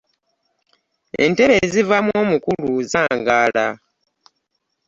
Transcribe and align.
Entebe 1.23 1.55
ezivaamu 1.65 2.11
omukulu 2.21 2.71
zangaala. 2.91 3.67